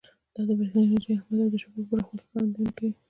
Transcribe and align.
دا 0.33 0.41
د 0.47 0.49
برېښنا 0.57 0.81
انرژۍ 0.83 1.11
اهمیت 1.15 1.41
او 1.45 1.51
د 1.53 1.55
شبکو 1.61 1.87
پراخوالي 1.89 2.21
ښکارندویي 2.25 2.71
کوي. 2.77 2.91